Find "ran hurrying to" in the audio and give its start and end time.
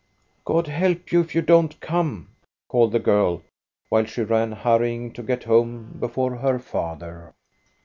4.23-5.21